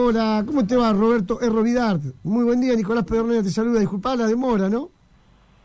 Hola, 0.00 0.44
¿cómo 0.46 0.64
te 0.64 0.76
va 0.76 0.92
Roberto 0.92 1.40
Erro 1.42 1.60
Vidart? 1.60 2.00
Muy 2.22 2.44
buen 2.44 2.60
día, 2.60 2.76
Nicolás 2.76 3.02
Pedernera 3.02 3.42
te 3.42 3.50
saluda. 3.50 3.80
Disculpa 3.80 4.14
la 4.14 4.28
demora, 4.28 4.68
¿no? 4.68 4.90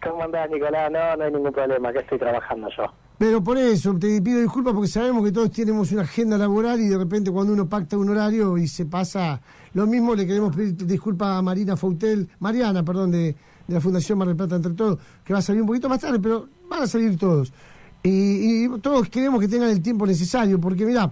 ¿Cómo 0.04 0.24
andás, 0.24 0.50
Nicolás? 0.50 0.92
No, 0.92 1.16
no 1.17 1.24
hay 1.24 1.32
ningún 1.32 1.52
problema, 1.52 1.93
que 1.93 2.00
estoy 2.00 2.17
trabajando 2.17 2.67
yo. 2.75 2.85
Pero 3.19 3.43
por 3.43 3.59
eso, 3.59 3.93
te 3.93 4.19
pido 4.24 4.42
disculpas 4.42 4.74
porque 4.74 4.88
sabemos 4.88 5.24
que 5.24 5.32
todos 5.32 5.51
tenemos 5.51 5.92
una 5.92 6.01
agenda 6.01 6.35
laboral 6.35 6.80
y 6.82 6.88
de 6.88 6.98
repente 6.98 7.30
cuando 7.30 7.54
uno 7.54 7.69
pacta 7.69 7.96
un 7.96 8.09
horario 8.09 8.57
y 8.57 8.68
se 8.68 8.88
pasa, 8.88 9.39
lo 9.75 9.86
mismo 9.86 10.15
le 10.15 10.25
queremos 10.25 10.55
pedir 10.55 10.75
disculpas 10.77 11.38
a 11.38 11.41
Marina 11.43 11.77
Fautel, 11.77 12.27
Mariana, 12.39 12.84
perdón, 12.84 13.11
de, 13.11 13.36
de 13.68 13.73
la 13.73 13.81
Fundación 13.81 14.18
Mar 14.18 14.29
del 14.29 14.36
Plata 14.36 14.55
entre 14.55 14.73
todos, 14.73 14.97
que 15.23 15.31
va 15.31 15.39
a 15.39 15.43
salir 15.43 15.61
un 15.61 15.68
poquito 15.68 15.88
más 15.88 16.00
tarde, 16.00 16.20
pero 16.20 16.47
van 16.68 16.81
a 16.81 16.88
salir 16.88 17.20
todos. 17.20 17.54
Y, 18.02 18.65
y 18.65 18.79
todos 18.79 19.07
queremos 19.09 19.39
que 19.39 19.47
tengan 19.47 19.70
el 19.70 19.84
tiempo 19.84 20.07
necesario, 20.07 20.59
porque 20.59 20.88
mira, 20.88 21.11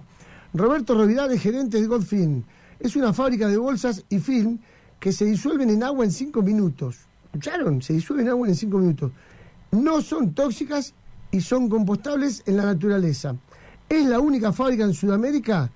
Roberto 0.52 0.96
Rovidal 0.96 1.30
es 1.30 1.40
gerente 1.40 1.80
de 1.80 1.86
Godfilm. 1.86 2.42
Es 2.82 2.96
una 2.96 3.12
fábrica 3.12 3.46
de 3.46 3.56
bolsas 3.56 4.04
y 4.08 4.18
film 4.18 4.58
que 4.98 5.12
se 5.12 5.24
disuelven 5.24 5.70
en 5.70 5.84
agua 5.84 6.04
en 6.04 6.10
cinco 6.10 6.42
minutos. 6.42 7.06
¿Escucharon? 7.26 7.80
Se 7.80 7.92
disuelven 7.92 8.26
en 8.26 8.32
agua 8.32 8.48
en 8.48 8.54
cinco 8.56 8.78
minutos. 8.78 9.12
No 9.70 10.00
son 10.00 10.34
tóxicas 10.34 10.92
y 11.30 11.40
son 11.40 11.68
compostables 11.68 12.42
en 12.46 12.56
la 12.56 12.64
naturaleza. 12.64 13.36
Es 13.88 14.04
la 14.06 14.18
única 14.18 14.52
fábrica 14.52 14.82
en 14.82 14.94
Sudamérica 14.94 15.70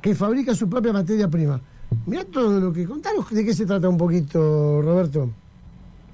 que 0.00 0.14
fabrica 0.14 0.54
su 0.54 0.68
propia 0.68 0.92
materia 0.92 1.28
prima. 1.28 1.60
Mira 2.06 2.24
todo 2.24 2.58
lo 2.58 2.72
que 2.72 2.86
contanos 2.86 3.30
de 3.30 3.44
qué 3.44 3.52
se 3.52 3.66
trata 3.66 3.88
un 3.88 3.98
poquito, 3.98 4.80
Roberto. 4.82 5.28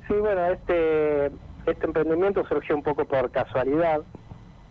Sí, 0.09 0.15
bueno, 0.15 0.45
este, 0.47 1.27
este 1.67 1.87
emprendimiento 1.87 2.45
surgió 2.49 2.75
un 2.75 2.83
poco 2.83 3.05
por 3.05 3.31
casualidad, 3.31 4.01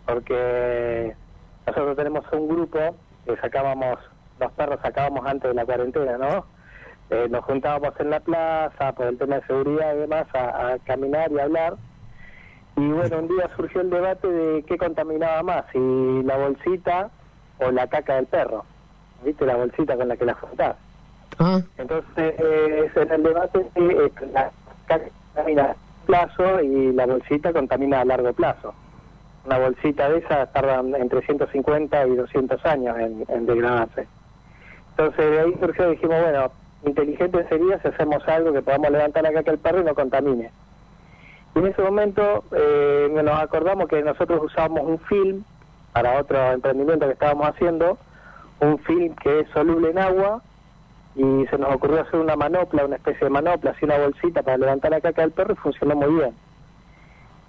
porque 0.06 1.14
nosotros 1.66 1.96
tenemos 1.96 2.24
un 2.32 2.48
grupo 2.48 2.78
que 3.24 3.36
sacábamos, 3.36 3.98
los 4.40 4.52
perros 4.52 4.78
sacábamos 4.82 5.26
antes 5.26 5.50
de 5.50 5.54
la 5.54 5.64
cuarentena, 5.64 6.18
¿no? 6.18 6.44
Eh, 7.10 7.26
nos 7.30 7.44
juntábamos 7.44 7.94
en 8.00 8.10
la 8.10 8.20
plaza 8.20 8.92
por 8.92 9.06
el 9.06 9.16
tema 9.18 9.36
de 9.36 9.46
seguridad 9.46 9.94
y 9.94 9.98
demás 9.98 10.26
a, 10.34 10.72
a 10.72 10.78
caminar 10.80 11.32
y 11.32 11.38
hablar 11.38 11.76
y 12.78 12.92
bueno, 12.92 13.18
un 13.18 13.28
día 13.28 13.50
surgió 13.56 13.80
el 13.80 13.90
debate 13.90 14.28
de 14.30 14.62
qué 14.62 14.78
contaminaba 14.78 15.42
más, 15.42 15.64
si 15.72 16.22
la 16.22 16.36
bolsita 16.36 17.10
o 17.58 17.72
la 17.72 17.88
caca 17.88 18.14
del 18.14 18.26
perro. 18.26 18.64
¿Viste 19.24 19.44
la 19.46 19.56
bolsita 19.56 19.96
con 19.96 20.06
la 20.06 20.16
que 20.16 20.24
la 20.24 20.34
juntás? 20.34 20.76
Ah, 21.40 21.60
Entonces, 21.76 22.34
eh, 22.38 22.90
en 22.94 23.12
el 23.12 23.22
debate, 23.24 23.66
eh, 23.74 24.12
la 24.32 24.52
caca 24.86 25.06
contamina 25.34 25.64
a 25.64 25.76
plazo 26.06 26.60
y 26.60 26.92
la 26.92 27.06
bolsita 27.06 27.52
contamina 27.52 28.00
a 28.00 28.04
largo 28.04 28.32
plazo. 28.32 28.72
Una 29.44 29.58
bolsita 29.58 30.08
de 30.10 30.18
esas 30.18 30.52
tarda 30.52 30.80
entre 30.98 31.22
150 31.22 32.06
y 32.06 32.14
200 32.14 32.64
años 32.64 32.96
en, 32.96 33.24
en 33.28 33.46
degradarse. 33.46 34.06
Entonces, 34.98 35.30
de 35.30 35.40
ahí 35.40 35.54
surgió, 35.60 35.90
dijimos, 35.90 36.20
bueno, 36.20 36.50
inteligente 36.84 37.46
sería 37.48 37.78
si 37.78 37.86
hacemos 37.86 38.26
algo 38.26 38.52
que 38.52 38.62
podamos 38.62 38.90
levantar 38.90 39.22
la 39.22 39.32
caca 39.32 39.52
del 39.52 39.60
perro 39.60 39.80
y 39.80 39.84
no 39.84 39.94
contamine. 39.94 40.50
Y 41.54 41.58
en 41.60 41.66
ese 41.66 41.82
momento 41.82 42.42
eh, 42.50 43.08
nos 43.12 43.40
acordamos 43.40 43.88
que 43.88 44.02
nosotros 44.02 44.42
usábamos 44.42 44.82
un 44.82 44.98
film 44.98 45.44
para 45.92 46.18
otro 46.18 46.50
emprendimiento 46.50 47.06
que 47.06 47.12
estábamos 47.12 47.48
haciendo, 47.48 47.96
un 48.58 48.76
film 48.80 49.14
que 49.14 49.40
es 49.40 49.48
soluble 49.50 49.90
en 49.90 49.98
agua, 49.98 50.42
y 51.14 51.46
se 51.46 51.58
nos 51.58 51.76
ocurrió 51.76 52.00
hacer 52.00 52.18
una 52.18 52.34
manopla, 52.34 52.84
una 52.84 52.96
especie 52.96 53.24
de 53.24 53.30
manopla, 53.30 53.70
así 53.70 53.84
una 53.84 53.98
bolsita 53.98 54.42
para 54.42 54.58
levantar 54.58 54.90
la 54.90 55.00
caca 55.00 55.22
del 55.22 55.30
perro 55.30 55.52
y 55.52 55.56
funcionó 55.56 55.94
muy 55.94 56.12
bien. 56.12 56.34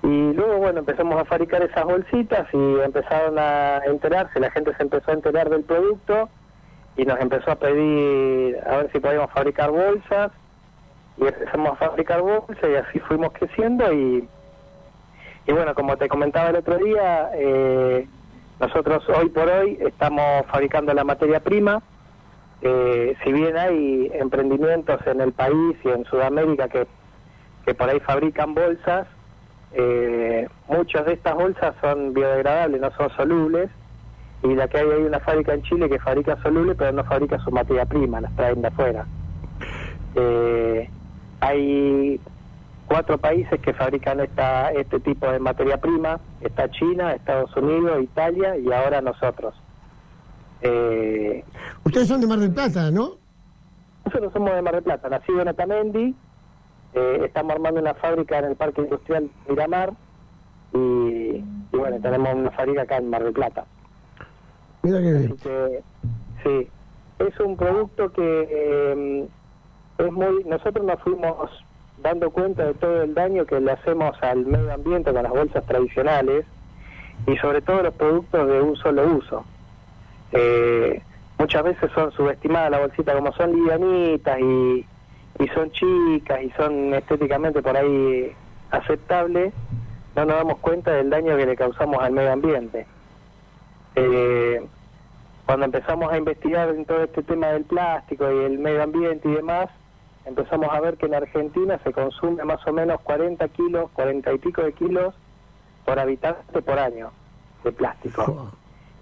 Y 0.04 0.34
luego, 0.34 0.58
bueno, 0.58 0.80
empezamos 0.80 1.20
a 1.20 1.26
fabricar 1.26 1.64
esas 1.64 1.84
bolsitas 1.84 2.48
y 2.54 2.80
empezaron 2.80 3.40
a 3.40 3.82
enterarse, 3.88 4.40
la 4.40 4.52
gente 4.52 4.72
se 4.76 4.84
empezó 4.84 5.10
a 5.10 5.16
enterar 5.16 5.50
del 5.50 5.64
producto 5.64 6.30
y 7.00 7.06
nos 7.06 7.18
empezó 7.22 7.52
a 7.52 7.56
pedir 7.56 8.58
a 8.68 8.78
ver 8.78 8.92
si 8.92 9.00
podíamos 9.00 9.32
fabricar 9.32 9.72
bolsas 9.72 10.32
y 11.18 11.26
empezamos 11.26 11.72
a 11.72 11.76
fabricar 11.76 12.22
bolsas 12.22 12.70
y 12.70 12.76
así 12.76 13.00
fuimos 13.00 13.32
creciendo 13.32 13.94
y, 13.94 14.28
y 15.48 15.52
bueno, 15.54 15.74
como 15.76 15.96
te 15.96 16.10
comentaba 16.10 16.50
el 16.50 16.58
otro 16.58 16.78
día, 16.78 17.32
eh, 17.36 18.06
nosotros 18.60 19.08
hoy 19.16 19.30
por 19.30 19.48
hoy 19.48 19.78
estamos 19.80 20.46
fabricando 20.48 20.94
la 20.94 21.06
materia 21.06 21.40
prima, 21.40 21.82
eh, 22.62 23.16
si 23.24 23.32
bien 23.32 23.58
hay 23.58 24.12
emprendimientos 24.16 25.00
en 25.08 25.22
el 25.22 25.32
país 25.32 25.78
y 25.86 25.88
en 25.88 26.04
Sudamérica 26.04 26.68
que, 26.68 26.86
que 27.66 27.76
por 27.76 27.90
ahí 27.90 28.02
fabrican 28.02 28.54
bolsas, 28.54 29.08
eh, 29.72 30.50
muchas 30.68 31.06
de 31.06 31.14
estas 31.14 31.36
bolsas 31.36 31.76
son 31.80 32.14
biodegradables, 32.14 32.82
no 32.82 32.92
son 32.92 33.10
solubles, 33.12 33.70
y 34.44 34.56
la 34.56 34.68
que 34.68 34.78
hay 34.78 34.90
hay 34.90 35.04
una 35.04 35.20
fábrica 35.20 35.54
en 35.54 35.62
Chile 35.64 35.90
que 35.90 36.00
fabrica 36.00 36.42
solubles 36.42 36.76
pero 36.78 36.92
no 36.92 37.04
fabrica 37.04 37.40
su 37.40 37.52
materia 37.52 37.86
prima, 37.86 38.22
las 38.22 38.36
traen 38.36 38.62
de 38.62 38.68
afuera. 38.68 39.06
Eh, 40.16 40.90
hay 41.42 42.20
cuatro 42.88 43.18
países 43.18 43.60
que 43.62 43.74
fabrican 43.74 44.20
esta, 44.20 44.72
este 44.72 45.00
tipo 45.00 45.30
de 45.32 45.40
materia 45.40 45.78
prima, 45.78 46.20
está 46.42 46.70
China, 46.72 47.14
Estados 47.14 47.56
Unidos, 47.56 48.02
Italia 48.04 48.58
y 48.58 48.72
ahora 48.72 49.02
nosotros. 49.02 49.54
Eh, 50.62 51.44
ustedes 51.84 52.08
son 52.08 52.22
de 52.22 52.28
Mar 52.28 52.40
del 52.40 52.52
Plata, 52.52 52.92
¿no? 52.92 53.20
nosotros 54.06 54.34
somos 54.34 54.54
de 54.56 54.62
Mar 54.62 54.74
del 54.74 54.84
Plata, 54.84 55.10
nacido 55.10 55.42
en 55.42 55.50
Otamendi, 55.50 56.16
eh, 56.94 57.22
estamos 57.26 57.54
armando 57.54 57.80
una 57.80 57.94
fábrica 57.94 58.40
en 58.40 58.46
el 58.46 58.56
Parque 58.56 58.82
Industrial 58.82 59.30
Miramar 59.48 59.94
y, 60.74 60.78
y 60.78 61.78
bueno, 61.78 62.00
tenemos 62.02 62.34
una 62.34 62.50
fábrica 62.52 62.82
acá 62.84 62.98
en 62.98 63.10
Mar 63.10 63.24
del 63.24 63.34
Plata. 63.34 63.66
Mira 64.84 65.00
qué 65.00 65.16
Así 65.18 65.34
que, 65.44 65.84
sí, 66.44 66.70
es 67.20 67.40
un 67.40 67.58
producto 67.58 68.12
que 68.12 68.48
eh, 68.50 69.28
es 69.98 70.12
muy. 70.12 70.44
Nosotros 70.46 70.86
nos 70.86 71.00
fuimos 71.02 71.52
dando 72.02 72.32
cuenta 72.32 72.66
de 72.66 72.74
todo 72.76 73.04
el 73.04 73.14
daño 73.14 73.46
que 73.46 73.60
le 73.60 73.72
hacemos 73.72 74.16
al 74.22 74.46
medio 74.46 74.74
ambiente 74.74 75.12
con 75.12 75.24
las 75.24 75.32
bolsas 75.32 75.66
tradicionales 75.66 76.46
y 77.28 77.36
sobre 77.38 77.62
todo 77.62 77.84
los 77.84 77.94
productos 77.94 78.48
de 78.48 78.62
un 78.62 78.76
solo 78.78 79.06
uso. 79.16 79.44
Eh, 80.32 81.02
muchas 81.38 81.64
veces 81.64 81.92
son 81.94 82.12
subestimadas 82.12 82.72
las 82.72 82.82
bolsitas 82.82 83.16
como 83.16 83.34
son 83.34 83.52
livianitas 83.52 84.40
y, 84.40 84.86
y 85.40 85.48
son 85.50 85.72
chicas 85.72 86.42
y 86.44 86.50
son 86.52 86.94
estéticamente 86.94 87.62
por 87.62 87.76
ahí 87.76 88.32
aceptables, 88.72 89.54
no 90.16 90.26
nos 90.26 90.36
damos 90.38 90.58
cuenta 90.60 90.92
del 90.92 91.10
daño 91.10 91.36
que 91.36 91.46
le 91.46 91.56
causamos 91.56 92.02
al 92.02 92.14
medio 92.14 92.32
ambiente. 92.32 92.86
Eh, 93.96 94.66
cuando 95.50 95.66
empezamos 95.66 96.12
a 96.12 96.18
investigar 96.18 96.70
en 96.70 96.86
todo 96.86 97.04
este 97.04 97.24
tema 97.24 97.48
del 97.48 97.64
plástico 97.64 98.32
y 98.32 98.44
el 98.44 98.60
medio 98.60 98.84
ambiente 98.84 99.28
y 99.28 99.34
demás, 99.34 99.70
empezamos 100.26 100.70
a 100.72 100.80
ver 100.80 100.96
que 100.98 101.08
en 101.08 101.16
Argentina 101.16 101.80
se 101.84 101.92
consume 101.92 102.44
más 102.44 102.66
o 102.68 102.72
menos 102.72 103.02
40 103.02 103.48
kilos, 103.48 103.90
40 103.94 104.32
y 104.32 104.38
pico 104.38 104.62
de 104.62 104.74
kilos 104.74 105.16
por 105.86 106.00
habitante 106.00 106.62
por 106.62 106.78
año 106.78 107.12
de 107.64 107.72
plástico. 107.72 108.52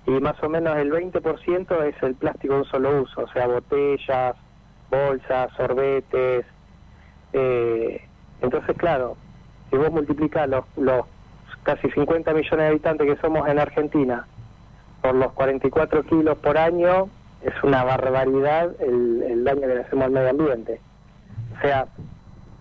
Y 0.05 0.11
más 0.11 0.41
o 0.41 0.47
menos 0.47 0.77
el 0.77 0.89
20% 0.89 1.83
es 1.83 2.01
el 2.01 2.15
plástico 2.15 2.53
de 2.53 2.59
un 2.61 2.65
solo 2.65 3.01
uso, 3.01 3.23
o 3.23 3.27
sea, 3.27 3.45
botellas, 3.47 4.37
bolsas, 4.89 5.51
sorbetes. 5.57 6.45
Eh, 7.33 8.07
entonces, 8.41 8.77
claro, 8.77 9.17
si 9.69 9.75
vos 9.75 9.91
multiplicás 9.91 10.47
los, 10.47 10.63
los 10.77 11.05
casi 11.63 11.91
50 11.91 12.33
millones 12.33 12.57
de 12.57 12.67
habitantes 12.67 13.05
que 13.05 13.21
somos 13.21 13.49
en 13.49 13.59
Argentina 13.59 14.25
por 15.01 15.15
los 15.15 15.31
44 15.33 16.03
kilos 16.03 16.37
por 16.39 16.57
año, 16.57 17.09
es 17.41 17.53
una 17.63 17.83
barbaridad 17.83 18.71
el, 18.79 19.23
el 19.23 19.43
daño 19.43 19.61
que 19.61 19.67
le 19.67 19.81
hacemos 19.81 20.05
al 20.05 20.11
medio 20.11 20.29
ambiente. 20.29 20.81
O 21.57 21.61
sea, 21.61 21.87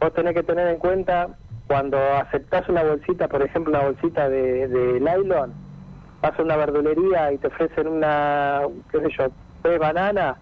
vos 0.01 0.13
tenés 0.15 0.35
que 0.35 0.43
tener 0.43 0.69
en 0.69 0.79
cuenta 0.79 1.29
cuando 1.67 1.99
aceptás 1.99 2.69
una 2.69 2.83
bolsita, 2.83 3.29
por 3.29 3.43
ejemplo, 3.43 3.73
una 3.73 3.85
bolsita 3.85 4.29
de, 4.29 4.69
de 4.69 5.01
nylon, 5.01 5.53
vas 6.23 6.39
a 6.39 6.43
una 6.43 6.57
verdulería 6.57 7.33
y 7.33 7.39
te 7.39 7.49
ofrecen 7.49 7.89
una, 7.89 8.63
qué 8.91 9.01
sé 9.01 9.09
yo, 9.19 9.27
tres 9.63 9.79
bananas 9.79 10.37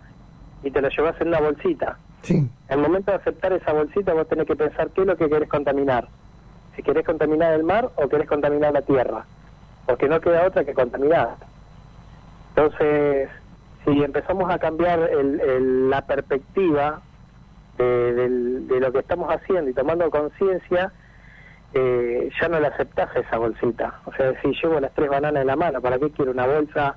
y 0.63 0.71
te 0.71 0.81
lo 0.81 0.89
llevas 0.89 1.19
en 1.21 1.29
una 1.29 1.41
bolsita. 1.41 1.99
Sí. 2.23 2.37
En 2.37 2.51
el 2.69 2.79
momento 2.79 3.11
de 3.11 3.19
aceptar 3.19 3.53
esa 3.53 3.73
bolsita 3.73 4.15
vos 4.15 4.29
tenés 4.29 4.47
que 4.47 4.57
pensar 4.57 4.91
qué 4.91 5.03
es 5.03 5.07
lo 5.07 5.17
que 5.17 5.29
querés 5.29 5.49
contaminar. 5.49 6.09
Si 6.77 6.83
querés 6.83 7.05
contaminar 7.05 7.53
el 7.53 7.65
mar 7.65 7.91
o 7.97 8.09
querés 8.09 8.29
contaminar 8.29 8.73
la 8.73 8.83
tierra. 8.83 9.25
Porque 9.87 10.09
no 10.09 10.21
queda 10.21 10.47
otra 10.47 10.65
que 10.65 10.75
contaminar. 10.75 11.37
Entonces, 12.57 13.29
si 13.85 14.03
empezamos 14.03 14.53
a 14.53 14.59
cambiar 14.59 15.01
el- 15.11 15.41
el- 15.41 15.91
la 15.91 16.03
perspectiva 16.07 17.01
de, 17.79 18.15
del- 18.15 18.69
de 18.69 18.81
lo 18.81 18.93
que 18.93 19.01
estamos 19.01 19.29
haciendo 19.35 19.71
y 19.71 19.75
tomando 19.75 20.09
conciencia, 20.11 20.93
eh, 21.75 22.31
ya 22.41 22.49
no 22.49 22.61
le 22.61 22.69
aceptás 22.69 23.09
esa 23.17 23.37
bolsita. 23.39 23.95
O 24.05 24.13
sea, 24.13 24.33
si 24.41 24.53
llevo 24.63 24.79
las 24.79 24.95
tres 24.95 25.11
bananas 25.11 25.41
en 25.41 25.49
la 25.49 25.57
mano, 25.57 25.81
¿para 25.81 25.99
qué 25.99 26.11
quiero 26.11 26.31
una 26.31 26.47
bolsa 26.47 26.97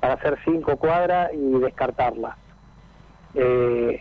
para 0.00 0.14
hacer 0.14 0.38
cinco 0.44 0.76
cuadras 0.76 1.30
y 1.34 1.58
descartarla? 1.58 2.36
Eh, 3.34 4.00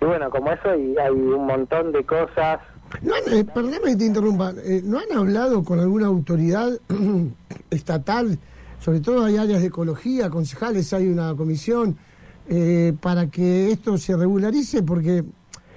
y 0.00 0.04
bueno, 0.04 0.30
como 0.30 0.50
eso 0.50 0.70
hay, 0.70 0.96
hay 0.96 1.10
un 1.12 1.46
montón 1.46 1.92
de 1.92 2.04
cosas. 2.04 2.58
No 3.02 3.14
eh, 3.14 3.44
perdóname 3.44 3.90
que 3.92 3.96
te 3.96 4.04
interrumpa, 4.06 4.52
eh, 4.64 4.80
¿no 4.82 4.98
han 4.98 5.16
hablado 5.16 5.62
con 5.62 5.78
alguna 5.78 6.06
autoridad 6.06 6.70
estatal? 7.70 8.38
Sobre 8.80 9.00
todo 9.00 9.24
hay 9.24 9.36
áreas 9.36 9.60
de 9.60 9.68
ecología, 9.68 10.30
concejales, 10.30 10.92
hay 10.92 11.08
una 11.08 11.34
comisión 11.34 11.96
eh, 12.48 12.94
para 13.00 13.28
que 13.28 13.70
esto 13.70 13.98
se 13.98 14.16
regularice? 14.16 14.82
Porque 14.82 15.22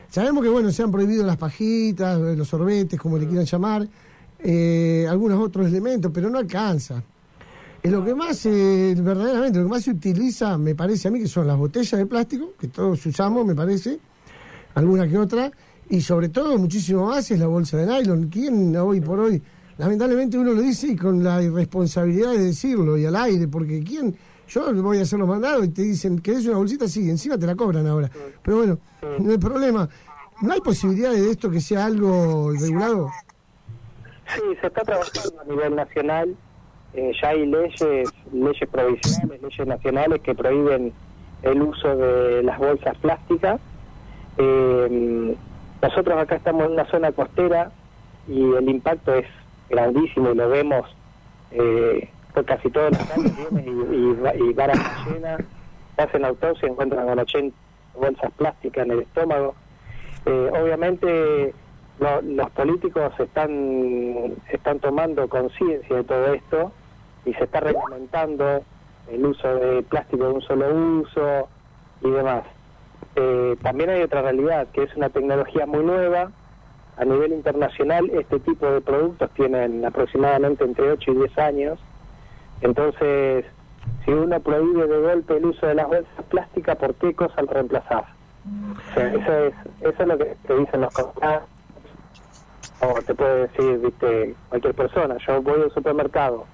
sabemos 0.09 0.43
que, 0.43 0.49
bueno, 0.49 0.71
se 0.71 0.83
han 0.83 0.91
prohibido 0.91 1.25
las 1.25 1.37
pajitas, 1.37 2.19
los 2.19 2.47
sorbetes, 2.47 2.99
como 2.99 3.17
le 3.17 3.27
quieran 3.27 3.45
llamar, 3.45 3.87
eh, 4.39 5.05
algunos 5.09 5.39
otros 5.39 5.67
elementos, 5.67 6.11
pero 6.13 6.29
no 6.29 6.39
alcanza. 6.39 7.03
Lo 7.83 8.03
que 8.05 8.15
más, 8.15 8.45
eh, 8.45 8.95
verdaderamente, 8.97 9.59
lo 9.59 9.65
que 9.65 9.71
más 9.71 9.83
se 9.83 9.91
utiliza, 9.91 10.57
me 10.57 10.73
parece 10.73 11.09
a 11.09 11.11
mí, 11.11 11.19
que 11.19 11.27
son 11.27 11.45
las 11.45 11.57
botellas 11.57 11.99
de 11.99 12.05
plástico, 12.05 12.53
que 12.57 12.69
todos 12.69 13.05
usamos, 13.05 13.45
me 13.45 13.53
parece, 13.53 13.99
alguna 14.75 15.05
que 15.07 15.17
otra, 15.17 15.51
y 15.89 15.99
sobre 15.99 16.29
todo, 16.29 16.57
muchísimo 16.57 17.07
más, 17.07 17.29
es 17.29 17.37
la 17.37 17.47
bolsa 17.47 17.75
de 17.75 17.85
nylon. 17.85 18.29
¿Quién 18.29 18.73
hoy 18.77 19.01
por 19.01 19.19
hoy, 19.19 19.41
lamentablemente 19.77 20.37
uno 20.37 20.53
lo 20.53 20.61
dice 20.61 20.87
y 20.87 20.95
con 20.95 21.23
la 21.23 21.41
irresponsabilidad 21.41 22.31
de 22.31 22.39
decirlo 22.39 22.97
y 22.97 23.05
al 23.05 23.15
aire, 23.15 23.47
porque 23.47 23.83
quién, 23.83 24.15
yo 24.47 24.73
voy 24.81 24.99
a 24.99 25.01
hacer 25.01 25.19
los 25.19 25.27
mandados 25.27 25.65
y 25.65 25.69
te 25.69 25.81
dicen, 25.81 26.19
que 26.19 26.31
es 26.31 26.45
una 26.45 26.57
bolsita? 26.57 26.87
Sí, 26.87 27.09
encima 27.09 27.37
te 27.37 27.47
la 27.47 27.55
cobran 27.55 27.87
ahora. 27.87 28.09
Pero 28.43 28.57
bueno, 28.57 28.79
no 29.19 29.31
hay 29.31 29.37
problema. 29.37 29.89
¿No 30.41 30.53
hay 30.53 30.61
posibilidad 30.61 31.11
de 31.11 31.31
esto 31.31 31.49
que 31.49 31.61
sea 31.61 31.85
algo 31.85 32.51
regulado? 32.51 33.09
Sí, 34.35 34.41
se 34.59 34.67
está 34.67 34.81
trabajando 34.81 35.41
a 35.41 35.45
nivel 35.45 35.75
nacional. 35.75 36.35
Eh, 36.93 37.11
ya 37.21 37.29
hay 37.29 37.45
leyes, 37.45 37.81
leyes 38.31 38.69
provisionales, 38.69 39.41
leyes 39.41 39.67
nacionales 39.67 40.21
que 40.21 40.35
prohíben 40.35 40.93
el 41.41 41.61
uso 41.61 41.95
de 41.95 42.43
las 42.43 42.59
bolsas 42.59 42.97
plásticas. 42.97 43.59
Eh, 44.37 45.35
nosotros 45.81 46.17
acá 46.17 46.35
estamos 46.35 46.65
en 46.65 46.73
una 46.73 46.85
zona 46.89 47.11
costera 47.11 47.71
y 48.27 48.53
el 48.53 48.69
impacto 48.69 49.13
es 49.15 49.25
grandísimo 49.73 50.31
y 50.31 50.35
lo 50.35 50.49
vemos 50.49 50.85
eh, 51.51 52.09
por 52.33 52.45
casi 52.45 52.69
todos 52.69 52.91
los 52.91 53.11
años 53.11 53.33
y, 53.65 53.69
y, 53.69 54.49
y 54.49 54.53
varas 54.53 54.79
llenas, 55.07 55.41
hacen 55.97 56.25
autopsia 56.25 56.67
y 56.67 56.71
encuentran 56.71 57.05
con 57.05 57.19
80 57.19 57.55
bolsas 57.95 58.31
plásticas 58.37 58.85
en 58.85 58.91
el 58.91 58.99
estómago. 59.01 59.55
Eh, 60.25 60.51
obviamente 60.53 61.53
los 61.99 62.49
políticos 62.51 63.13
están, 63.19 64.33
están 64.49 64.79
tomando 64.79 65.27
conciencia 65.29 65.95
de 65.97 66.03
todo 66.03 66.33
esto 66.33 66.71
y 67.25 67.33
se 67.33 67.43
está 67.43 67.59
reglamentando 67.59 68.63
el 69.11 69.25
uso 69.25 69.55
de 69.55 69.83
plástico 69.83 70.25
de 70.25 70.33
un 70.33 70.41
solo 70.41 70.73
uso 70.73 71.47
y 72.01 72.09
demás. 72.09 72.43
Eh, 73.15 73.55
también 73.61 73.91
hay 73.91 74.01
otra 74.01 74.21
realidad, 74.21 74.67
que 74.73 74.83
es 74.83 74.95
una 74.95 75.09
tecnología 75.09 75.65
muy 75.65 75.83
nueva. 75.83 76.31
A 76.97 77.05
nivel 77.05 77.33
internacional, 77.33 78.09
este 78.11 78.39
tipo 78.39 78.67
de 78.67 78.81
productos 78.81 79.29
tienen 79.31 79.83
aproximadamente 79.83 80.63
entre 80.63 80.91
8 80.91 81.11
y 81.11 81.15
10 81.15 81.37
años. 81.39 81.79
Entonces, 82.61 83.45
si 84.05 84.11
uno 84.11 84.39
prohíbe 84.39 84.87
de 84.87 84.99
golpe 84.99 85.37
el 85.37 85.45
uso 85.45 85.65
de 85.65 85.75
las 85.75 85.87
bolsas 85.87 86.25
plásticas, 86.29 86.75
¿por 86.75 86.93
qué 86.95 87.13
cosa 87.13 87.33
al 87.37 87.47
reemplazar? 87.47 88.05
eso, 88.95 89.33
es, 89.45 89.53
eso 89.81 90.03
es 90.03 90.07
lo 90.07 90.17
que 90.17 90.35
te 90.45 90.55
dicen 90.55 90.81
los 90.81 90.91
contactos 90.91 91.49
o 92.81 93.01
te 93.01 93.15
puede 93.15 93.47
decir, 93.47 93.79
viste, 93.79 94.35
cualquier 94.49 94.73
persona. 94.75 95.17
Yo 95.25 95.41
voy 95.41 95.61
al 95.61 95.71
supermercado, 95.71 96.45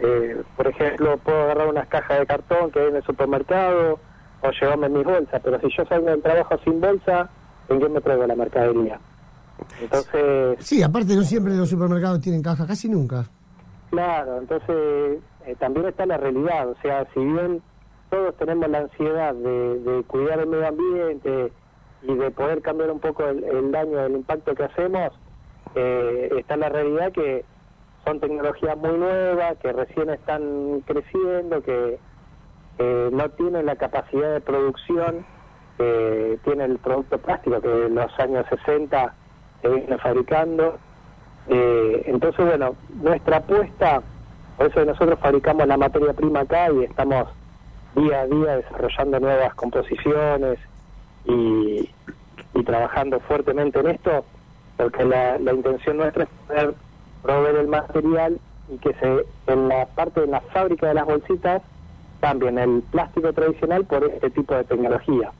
eh, 0.00 0.42
por 0.56 0.66
ejemplo, 0.66 1.16
puedo 1.18 1.42
agarrar 1.42 1.68
unas 1.68 1.86
cajas 1.88 2.18
de 2.18 2.26
cartón 2.26 2.70
que 2.70 2.80
hay 2.80 2.88
en 2.88 2.96
el 2.96 3.04
supermercado 3.04 3.98
o 4.40 4.50
llevarme 4.50 4.88
mis 4.88 5.04
bolsas, 5.04 5.40
pero 5.42 5.60
si 5.60 5.68
yo 5.76 5.84
salgo 5.86 6.10
del 6.10 6.22
trabajo 6.22 6.58
sin 6.64 6.80
bolsa, 6.80 7.30
¿en 7.68 7.80
qué 7.80 7.88
me 7.88 8.00
traigo 8.00 8.26
la 8.26 8.34
mercadería? 8.34 8.98
Entonces... 9.80 10.56
Sí, 10.60 10.82
aparte 10.82 11.14
no 11.14 11.22
siempre 11.22 11.54
los 11.54 11.68
supermercados 11.68 12.20
tienen 12.20 12.42
caja, 12.42 12.66
casi 12.66 12.88
nunca. 12.88 13.24
Claro, 13.90 14.38
entonces 14.38 15.20
eh, 15.46 15.56
también 15.58 15.86
está 15.86 16.06
la 16.06 16.16
realidad, 16.16 16.68
o 16.68 16.76
sea, 16.82 17.06
si 17.14 17.20
bien 17.20 17.62
todos 18.10 18.36
tenemos 18.36 18.68
la 18.68 18.78
ansiedad 18.78 19.34
de, 19.34 20.04
cuidar 20.06 20.40
el 20.40 20.48
medio 20.48 20.66
ambiente 20.66 21.52
y 22.02 22.14
de 22.14 22.30
poder 22.30 22.60
cambiar 22.62 22.90
un 22.90 23.00
poco 23.00 23.24
el, 23.26 23.70
daño, 23.70 24.00
el 24.00 24.12
impacto 24.12 24.54
que 24.54 24.64
hacemos, 24.64 25.12
eh, 25.74 26.30
está 26.38 26.56
la 26.56 26.68
realidad 26.68 27.12
que 27.12 27.44
son 28.04 28.20
tecnologías 28.20 28.76
muy 28.76 28.98
nuevas, 28.98 29.56
que 29.58 29.72
recién 29.72 30.10
están 30.10 30.82
creciendo, 30.84 31.62
que 31.62 31.98
no 32.78 33.30
tienen 33.30 33.66
la 33.66 33.76
capacidad 33.76 34.32
de 34.32 34.40
producción 34.40 35.24
que 35.78 36.38
tiene 36.44 36.64
el 36.64 36.78
producto 36.78 37.18
plástico 37.18 37.60
que 37.60 37.86
en 37.86 37.94
los 37.94 38.18
años 38.18 38.44
60 38.48 39.14
se 39.64 39.70
viene 39.70 39.98
fabricando. 39.98 40.78
Eh, 41.48 42.02
entonces, 42.06 42.44
bueno, 42.44 42.74
nuestra 43.02 43.38
apuesta, 43.38 44.02
por 44.56 44.66
eso 44.66 44.84
nosotros 44.84 45.18
fabricamos 45.18 45.66
la 45.66 45.76
materia 45.76 46.12
prima 46.12 46.40
acá 46.40 46.70
y 46.70 46.84
estamos 46.84 47.28
día 47.94 48.20
a 48.20 48.26
día 48.26 48.56
desarrollando 48.56 49.20
nuevas 49.20 49.54
composiciones 49.54 50.58
y, 51.24 51.88
y 52.54 52.64
trabajando 52.64 53.20
fuertemente 53.20 53.80
en 53.80 53.88
esto, 53.88 54.24
porque 54.76 55.04
la, 55.04 55.38
la 55.38 55.52
intención 55.52 55.96
nuestra 55.96 56.24
es 56.24 56.30
poder 56.46 56.74
proveer 57.22 57.56
el 57.56 57.68
material 57.68 58.38
y 58.68 58.78
que 58.78 58.92
se 58.94 59.26
en 59.46 59.68
la 59.68 59.86
parte 59.86 60.22
de 60.22 60.26
la 60.26 60.40
fábrica 60.40 60.88
de 60.88 60.94
las 60.94 61.06
bolsitas 61.06 61.62
cambien 62.20 62.58
el 62.58 62.82
plástico 62.90 63.32
tradicional 63.32 63.84
por 63.84 64.04
este 64.04 64.30
tipo 64.30 64.54
de 64.54 64.64
tecnología. 64.64 65.30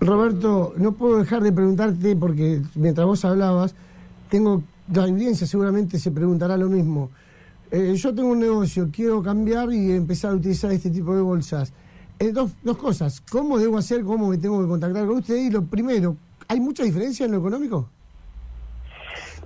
Roberto, 0.00 0.72
no 0.76 0.92
puedo 0.92 1.18
dejar 1.18 1.42
de 1.42 1.52
preguntarte 1.52 2.16
porque 2.16 2.62
mientras 2.74 3.06
vos 3.06 3.24
hablabas, 3.24 3.74
tengo 4.30 4.62
la 4.92 5.04
audiencia 5.04 5.46
seguramente 5.46 5.98
se 5.98 6.10
preguntará 6.10 6.56
lo 6.56 6.68
mismo. 6.68 7.10
Eh, 7.70 7.94
yo 7.94 8.14
tengo 8.14 8.30
un 8.30 8.40
negocio, 8.40 8.88
quiero 8.92 9.22
cambiar 9.22 9.72
y 9.72 9.92
empezar 9.92 10.32
a 10.32 10.34
utilizar 10.34 10.72
este 10.72 10.90
tipo 10.90 11.14
de 11.14 11.22
bolsas. 11.22 11.72
Eh, 12.18 12.32
dos, 12.32 12.52
dos 12.62 12.76
cosas, 12.76 13.20
¿cómo 13.30 13.58
debo 13.58 13.78
hacer, 13.78 14.02
cómo 14.02 14.28
me 14.28 14.38
tengo 14.38 14.60
que 14.60 14.68
contactar 14.68 15.06
con 15.06 15.18
usted? 15.18 15.36
Y 15.36 15.50
lo 15.50 15.62
primero, 15.62 16.16
¿hay 16.48 16.60
mucha 16.60 16.82
diferencia 16.82 17.26
en 17.26 17.32
lo 17.32 17.38
económico? 17.38 17.88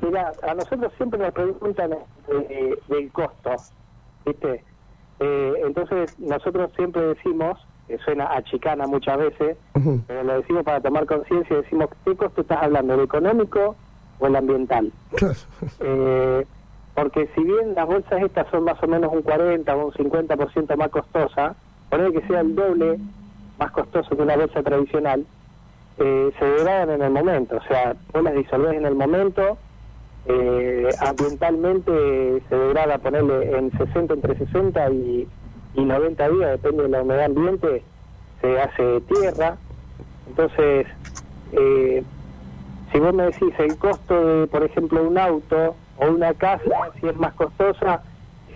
Mira, 0.02 0.32
a 0.42 0.54
nosotros 0.54 0.92
siempre 0.96 1.18
nos 1.18 1.32
preguntan 1.32 1.92
eh, 1.92 2.78
del 2.88 3.12
costo, 3.12 3.50
¿viste? 4.26 4.64
Eh, 5.20 5.52
entonces 5.64 6.18
nosotros 6.18 6.70
siempre 6.76 7.02
decimos, 7.02 7.58
que 7.86 7.98
suena 7.98 8.34
a 8.34 8.42
chicana 8.42 8.86
muchas 8.86 9.18
veces, 9.18 9.56
pero 10.06 10.22
lo 10.22 10.40
decimos 10.40 10.64
para 10.64 10.80
tomar 10.80 11.06
conciencia, 11.06 11.56
decimos, 11.56 11.88
¿qué 12.04 12.16
costo 12.16 12.40
estás 12.40 12.62
hablando, 12.62 12.94
el 12.94 13.00
económico 13.00 13.76
o 14.18 14.26
el 14.26 14.36
ambiental? 14.36 14.90
eh, 15.80 16.46
porque 16.94 17.28
si 17.34 17.42
bien 17.42 17.74
las 17.74 17.86
bolsas 17.86 18.22
estas 18.22 18.48
son 18.50 18.64
más 18.64 18.82
o 18.82 18.86
menos 18.86 19.12
un 19.12 19.22
40 19.22 19.76
o 19.76 19.86
un 19.86 19.92
50% 19.92 20.76
más 20.76 20.88
costosas, 20.90 21.56
poner 21.90 22.12
que 22.12 22.26
sea 22.26 22.40
el 22.40 22.54
doble 22.54 22.98
más 23.58 23.70
costoso 23.72 24.16
que 24.16 24.22
una 24.22 24.36
bolsa 24.36 24.62
tradicional, 24.62 25.26
eh, 25.98 26.32
se 26.38 26.44
degradan 26.44 26.90
en 26.90 27.02
el 27.02 27.10
momento, 27.10 27.56
o 27.56 27.62
sea, 27.68 27.94
vos 28.12 28.22
las 28.22 28.34
disolvés 28.34 28.74
en 28.74 28.86
el 28.86 28.94
momento, 28.94 29.58
eh, 30.26 30.88
ambientalmente 31.00 32.42
se 32.48 32.56
degrada 32.56 32.98
ponerle 32.98 33.58
en 33.58 33.70
60, 33.70 34.14
entre 34.14 34.38
60 34.38 34.90
y, 34.90 35.28
y 35.74 35.84
90 35.84 36.28
días, 36.28 36.50
depende 36.52 36.84
de 36.84 36.88
la 36.88 37.02
humedad 37.02 37.24
ambiente, 37.24 37.84
se 38.40 38.60
hace 38.60 39.00
tierra. 39.02 39.58
Entonces, 40.26 40.86
eh, 41.52 42.04
si 42.92 42.98
vos 42.98 43.12
me 43.14 43.24
decís 43.24 43.52
el 43.58 43.76
costo 43.78 44.24
de, 44.24 44.46
por 44.46 44.64
ejemplo, 44.64 45.02
un 45.02 45.18
auto 45.18 45.76
o 45.96 46.06
una 46.08 46.34
casa, 46.34 46.62
si 47.00 47.06
es 47.08 47.16
más 47.16 47.34
costosa, 47.34 48.02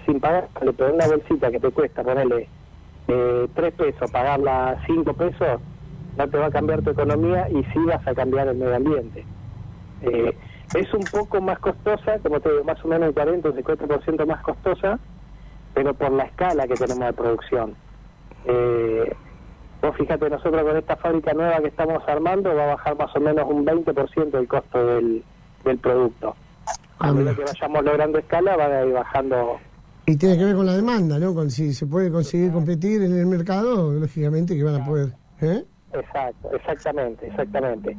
sin 0.06 0.20
pagarle, 0.20 0.72
pero 0.72 0.94
una 0.94 1.06
bolsita 1.06 1.50
que 1.50 1.60
te 1.60 1.70
cuesta 1.70 2.02
ponerle 2.02 2.48
eh, 3.08 3.48
3 3.54 3.74
pesos, 3.74 4.10
pagarla 4.10 4.78
5 4.86 5.12
pesos, 5.14 5.60
no 6.16 6.28
te 6.28 6.38
va 6.38 6.46
a 6.46 6.50
cambiar 6.50 6.82
tu 6.82 6.90
economía 6.90 7.46
y 7.50 7.62
sí 7.72 7.78
vas 7.86 8.06
a 8.06 8.14
cambiar 8.14 8.48
el 8.48 8.56
medio 8.56 8.76
ambiente. 8.76 9.26
Eh, 10.00 10.38
es 10.74 10.92
un 10.94 11.08
poco 11.08 11.40
más 11.40 11.58
costosa, 11.58 12.18
como 12.20 12.40
te 12.40 12.50
digo, 12.50 12.64
más 12.64 12.84
o 12.84 12.88
menos 12.88 13.08
un 13.08 13.14
40 13.14 13.48
o 13.48 13.52
50% 13.52 14.26
más 14.26 14.42
costosa, 14.42 15.00
pero 15.78 15.94
por 15.94 16.10
la 16.10 16.24
escala 16.24 16.66
que 16.66 16.74
tenemos 16.74 17.06
de 17.06 17.12
producción. 17.12 17.76
Eh, 18.46 19.14
vos 19.80 19.96
fíjate, 19.96 20.28
nosotros 20.28 20.60
con 20.64 20.76
esta 20.76 20.96
fábrica 20.96 21.32
nueva 21.34 21.60
que 21.60 21.68
estamos 21.68 22.02
armando 22.08 22.52
va 22.52 22.64
a 22.64 22.74
bajar 22.74 22.98
más 22.98 23.14
o 23.14 23.20
menos 23.20 23.48
un 23.48 23.64
20% 23.64 24.34
el 24.36 24.48
costo 24.48 24.84
del, 24.84 25.22
del 25.64 25.78
producto. 25.78 26.34
A 26.98 27.12
medida 27.12 27.32
que 27.32 27.44
vayamos 27.44 27.84
logrando 27.84 28.18
escala 28.18 28.56
va 28.56 28.64
a 28.64 28.84
ir 28.84 28.92
bajando. 28.92 29.60
Y 30.06 30.16
tiene 30.16 30.36
que 30.36 30.46
ver 30.46 30.56
con 30.56 30.66
la 30.66 30.74
demanda, 30.74 31.16
¿no? 31.16 31.32
Con 31.32 31.48
si 31.48 31.72
se 31.72 31.86
puede 31.86 32.10
conseguir 32.10 32.50
competir 32.50 33.00
en 33.04 33.16
el 33.16 33.26
mercado, 33.26 33.92
lógicamente 33.92 34.56
que 34.56 34.64
van 34.64 34.82
a 34.82 34.84
poder. 34.84 35.12
¿eh? 35.40 35.64
Exacto, 35.92 36.56
exactamente, 36.56 37.28
exactamente. 37.28 37.96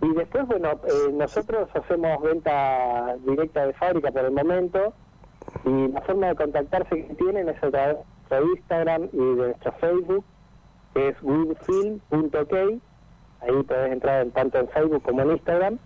Y 0.00 0.14
después, 0.14 0.46
bueno, 0.46 0.70
eh, 0.70 1.12
nosotros 1.12 1.68
hacemos 1.74 2.22
venta 2.22 3.14
directa 3.26 3.66
de 3.66 3.74
fábrica 3.74 4.10
por 4.10 4.24
el 4.24 4.32
momento 4.32 4.94
y 5.70 5.88
la 5.88 6.00
forma 6.00 6.28
de 6.28 6.34
contactarse 6.34 7.06
que 7.06 7.14
tienen 7.14 7.48
es 7.48 7.62
a 7.62 7.70
través 7.70 7.96
de 7.96 8.02
nuestro 8.40 8.54
Instagram 8.54 9.08
y 9.12 9.16
de 9.16 9.34
nuestro 9.34 9.72
Facebook, 9.72 10.24
que 10.94 11.08
es 11.08 11.22
woodfilm.ok. 11.22 12.54
Ahí 13.42 13.62
podés 13.62 13.92
entrar 13.92 14.26
tanto 14.34 14.58
en 14.58 14.68
Facebook 14.68 15.02
como 15.02 15.22
en 15.22 15.30
Instagram. 15.30 15.78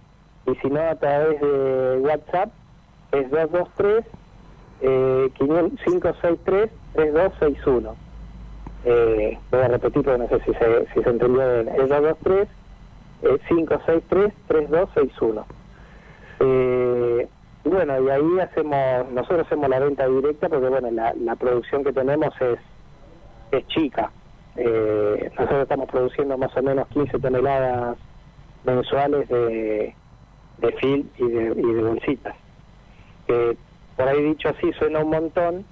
Y 0.47 0.55
si 0.57 0.69
no, 0.69 0.81
a 0.81 0.95
través 0.95 1.41
de 1.41 1.99
WhatsApp, 2.01 2.51
es 3.13 3.31
223 3.31 4.05
563 5.35 6.71
3261. 6.95 7.95
Eh, 8.87 9.39
voy 9.51 9.61
a 9.61 9.69
repetir 9.69 10.03
porque 10.03 10.19
no 10.19 10.29
sé 10.29 10.41
si 10.45 10.53
se, 10.55 10.87
si 10.95 11.03
se 11.03 11.11
entendió 11.11 11.63
bien. 11.63 11.69
Es 11.69 11.89
223 11.89 12.49
eh, 13.23 13.39
563 13.49 14.33
3261. 14.49 15.47
Eh, 16.41 16.94
y 17.65 17.69
bueno, 17.69 18.03
y 18.03 18.11
ahí 18.11 18.41
hacemos, 18.41 19.11
nosotros 19.11 19.47
hacemos 19.47 19.71
la 19.71 19.79
venta 19.79 20.07
directa 20.07 20.49
porque 20.49 20.69
bueno, 20.69 20.91
la, 20.91 21.15
la 21.15 21.35
producción 21.37 21.83
que 21.83 21.93
tenemos 21.93 22.35
es, 22.41 22.59
es 23.53 23.67
chica. 23.69 24.11
Eh, 24.57 25.31
nosotros 25.37 25.63
estamos 25.63 25.89
produciendo 25.89 26.37
más 26.37 26.55
o 26.57 26.63
menos 26.63 26.87
15 26.89 27.19
toneladas 27.19 27.97
mensuales 28.65 29.29
de, 29.29 29.95
de 30.59 30.73
film 30.73 31.09
y 31.17 31.27
de, 31.27 31.55
y 31.57 31.73
de 31.73 31.83
bolsitas. 31.83 32.37
Que 33.27 33.57
por 33.97 34.09
ahí 34.09 34.23
dicho 34.23 34.51
así 34.51 34.71
suena 34.75 35.01
un 35.01 35.11
montón, 35.11 35.65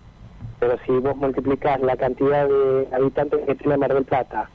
pero 0.61 0.79
si 0.87 0.93
vos 0.93 1.17
multiplicás 1.17 1.81
la 1.81 1.97
cantidad 1.97 2.49
de 2.49 2.89
habitantes 2.93 3.41
que 3.47 3.55
tiene 3.55 3.77
Mar 3.77 3.93
del 3.93 4.05
Plata 4.05 4.49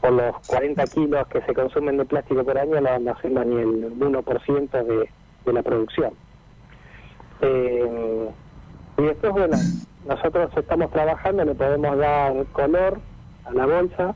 por 0.00 0.12
los 0.12 0.38
40 0.46 0.86
kilos 0.88 1.26
que 1.28 1.40
se 1.42 1.54
consumen 1.54 1.96
de 1.96 2.04
plástico 2.04 2.44
por 2.44 2.58
año, 2.58 2.80
no, 2.80 2.98
no 3.00 3.12
hacemos 3.12 3.44
ni 3.46 3.56
el 3.56 3.98
1% 3.98 4.84
de, 4.84 5.08
de 5.46 5.52
la 5.52 5.62
producción. 5.62 6.12
Eh, 7.40 8.30
y 8.98 9.02
después, 9.02 9.32
bueno, 9.32 9.56
nosotros 10.06 10.50
estamos 10.56 10.90
trabajando, 10.90 11.44
le 11.44 11.54
podemos 11.54 11.98
dar 11.98 12.44
color 12.52 12.98
a 13.44 13.52
la 13.52 13.66
bolsa, 13.66 14.14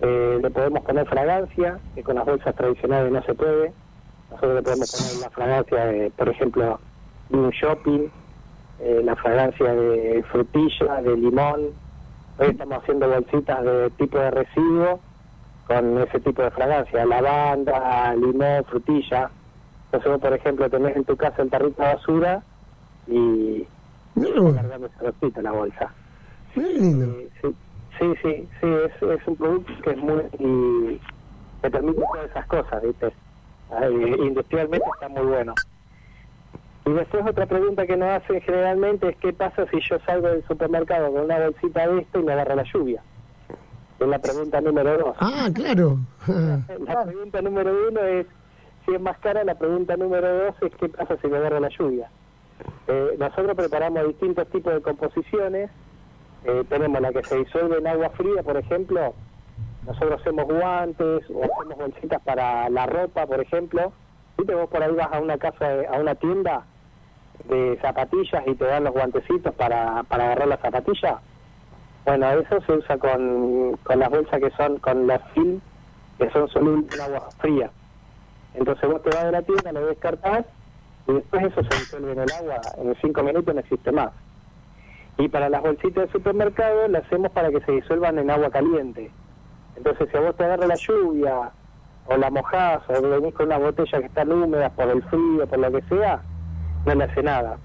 eh, 0.00 0.38
le 0.42 0.50
podemos 0.50 0.82
poner 0.82 1.06
fragancia, 1.06 1.78
que 1.94 2.02
con 2.02 2.16
las 2.16 2.24
bolsas 2.24 2.54
tradicionales 2.54 3.12
no 3.12 3.22
se 3.22 3.34
puede. 3.34 3.72
Nosotros 4.30 4.54
le 4.54 4.62
podemos 4.62 4.90
poner 4.90 5.22
la 5.22 5.30
fragancia, 5.30 5.84
de, 5.86 6.10
por 6.10 6.28
ejemplo, 6.28 6.80
de 7.28 7.36
un 7.36 7.50
shopping, 7.50 8.08
eh, 8.80 9.02
la 9.04 9.14
fragancia 9.16 9.74
de 9.74 10.24
frutilla, 10.30 11.02
de 11.02 11.16
limón. 11.16 11.68
Hoy 12.38 12.48
estamos 12.48 12.78
haciendo 12.78 13.08
bolsitas 13.08 13.62
de 13.62 13.90
tipo 13.90 14.18
de 14.18 14.30
residuo 14.30 15.00
con 15.66 15.98
ese 15.98 16.18
tipo 16.20 16.42
de 16.42 16.50
fragancia, 16.50 17.04
lavanda, 17.04 18.14
limón, 18.14 18.64
frutilla. 18.64 19.30
Entonces 19.92 20.12
vos, 20.12 20.20
por 20.20 20.32
ejemplo, 20.32 20.70
tenés 20.70 20.96
en 20.96 21.04
tu 21.04 21.16
casa 21.16 21.42
el 21.42 21.50
tarrito 21.50 21.82
de 21.82 21.88
basura 21.94 22.42
y 23.08 23.66
No, 24.14 24.54
cargando 24.54 24.86
ese 24.86 25.42
la 25.42 25.50
bolsa. 25.52 25.92
qué 26.54 26.60
lindo. 26.60 27.04
Eh, 27.06 27.28
Sí, 27.42 27.54
sí, 27.98 28.14
sí, 28.22 28.48
sí, 28.60 28.66
es, 28.66 29.02
es 29.02 29.26
un 29.26 29.36
producto 29.36 29.72
que 29.82 29.90
es 29.90 29.96
muy... 29.98 30.22
y 30.38 31.00
te 31.60 31.70
permite 31.70 32.00
todas 32.00 32.30
esas 32.30 32.46
cosas, 32.46 32.82
¿viste? 32.82 33.12
Y 33.90 34.26
Industrialmente 34.26 34.86
está 34.94 35.08
muy 35.08 35.26
bueno. 35.26 35.54
Y 36.86 36.92
después 36.92 37.26
otra 37.26 37.46
pregunta 37.46 37.86
que 37.86 37.96
nos 37.96 38.08
hacen 38.10 38.40
generalmente 38.42 39.08
es 39.10 39.16
qué 39.18 39.32
pasa 39.32 39.66
si 39.70 39.78
yo 39.90 39.98
salgo 40.06 40.28
del 40.28 40.44
supermercado 40.46 41.12
con 41.12 41.24
una 41.24 41.38
bolsita 41.40 41.86
de 41.88 41.98
esto 42.00 42.20
y 42.20 42.22
me 42.22 42.32
agarra 42.32 42.54
la 42.54 42.64
lluvia. 42.72 43.02
Es 43.98 44.08
la 44.08 44.18
pregunta 44.18 44.60
número 44.62 44.96
dos. 44.96 45.16
Ah, 45.20 45.48
claro. 45.52 45.98
La 46.86 47.04
pregunta 47.04 47.42
número 47.42 47.70
uno 47.90 48.00
es 48.00 48.26
si 48.90 48.96
es 48.96 49.00
más 49.00 49.18
cara, 49.18 49.44
la 49.44 49.54
pregunta 49.54 49.96
número 49.96 50.46
dos 50.46 50.54
es 50.62 50.74
qué 50.74 50.88
pasa 50.88 51.16
si 51.22 51.28
me 51.28 51.36
agarra 51.36 51.60
la 51.60 51.68
lluvia. 51.68 52.10
Eh, 52.88 53.14
nosotros 53.18 53.54
preparamos 53.54 54.04
distintos 54.08 54.48
tipos 54.48 54.74
de 54.74 54.82
composiciones. 54.82 55.70
Eh, 56.44 56.64
tenemos 56.68 57.00
la 57.00 57.12
que 57.12 57.22
se 57.22 57.38
disuelve 57.38 57.78
en 57.78 57.86
agua 57.86 58.10
fría, 58.10 58.42
por 58.42 58.56
ejemplo. 58.56 59.14
Nosotros 59.86 60.20
hacemos 60.20 60.46
guantes 60.46 61.22
o 61.30 61.44
hacemos 61.44 61.78
bolsitas 61.78 62.20
para 62.22 62.68
la 62.68 62.86
ropa, 62.86 63.26
por 63.26 63.40
ejemplo. 63.40 63.92
¿Viste? 64.36 64.56
Vos 64.56 64.68
por 64.68 64.82
ahí 64.82 64.92
vas 64.92 65.12
a 65.12 65.20
una 65.20 65.38
casa, 65.38 65.68
a 65.88 66.00
una 66.00 66.16
tienda 66.16 66.64
de 67.44 67.78
zapatillas 67.80 68.42
y 68.44 68.54
te 68.56 68.64
dan 68.64 68.84
los 68.84 68.92
guantecitos 68.92 69.54
para, 69.54 70.02
para 70.02 70.24
agarrar 70.24 70.48
las 70.48 70.60
zapatillas. 70.60 71.14
Bueno, 72.04 72.28
eso 72.28 72.60
se 72.62 72.72
usa 72.72 72.98
con, 72.98 73.76
con 73.84 74.00
las 74.00 74.10
bolsas 74.10 74.40
que 74.40 74.50
son, 74.56 74.78
con 74.78 75.06
las 75.06 75.22
film, 75.30 75.60
que 76.18 76.28
son 76.30 76.48
solubles 76.48 76.92
en 76.92 77.00
agua 77.02 77.28
fría. 77.38 77.70
Entonces 78.54 78.88
vos 78.88 79.02
te 79.02 79.10
vas 79.10 79.24
de 79.24 79.32
la 79.32 79.42
tienda, 79.42 79.72
lo 79.72 79.86
descartás 79.86 80.44
y 81.06 81.12
después 81.12 81.44
eso 81.44 81.62
se 81.62 81.78
disuelve 81.78 82.12
en 82.12 82.20
el 82.20 82.32
agua, 82.32 82.60
en 82.78 82.94
cinco 83.00 83.22
minutos 83.22 83.54
no 83.54 83.60
existe 83.60 83.92
más. 83.92 84.10
Y 85.18 85.28
para 85.28 85.48
las 85.48 85.62
bolsitas 85.62 86.06
de 86.06 86.12
supermercado 86.12 86.88
las 86.88 87.04
hacemos 87.04 87.30
para 87.32 87.50
que 87.50 87.60
se 87.60 87.72
disuelvan 87.72 88.18
en 88.18 88.30
agua 88.30 88.50
caliente. 88.50 89.10
Entonces 89.76 90.08
si 90.10 90.16
a 90.16 90.20
vos 90.20 90.36
te 90.36 90.44
agarra 90.44 90.66
la 90.66 90.76
lluvia, 90.76 91.50
o 92.06 92.16
la 92.16 92.30
mojás, 92.30 92.82
o 92.88 93.02
venís 93.02 93.34
con 93.34 93.46
unas 93.46 93.60
botellas 93.60 94.00
que 94.00 94.06
están 94.06 94.32
húmedas 94.32 94.72
por 94.72 94.88
el 94.88 95.02
frío, 95.04 95.46
por 95.46 95.58
lo 95.58 95.70
que 95.72 95.82
sea, 95.82 96.20
no 96.86 96.94
le 96.94 97.04
hace 97.04 97.22
nada. 97.22 97.58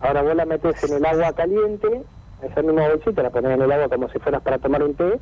Ahora 0.00 0.22
vos 0.22 0.34
la 0.34 0.44
metés 0.44 0.82
en 0.84 0.96
el 0.96 1.06
agua 1.06 1.32
caliente, 1.32 2.02
esa 2.42 2.62
misma 2.62 2.88
bolsita 2.88 3.22
la 3.22 3.30
ponés 3.30 3.52
en 3.52 3.62
el 3.62 3.72
agua 3.72 3.88
como 3.88 4.08
si 4.08 4.18
fueras 4.18 4.42
para 4.42 4.58
tomar 4.58 4.82
un 4.82 4.94
té 4.94 5.18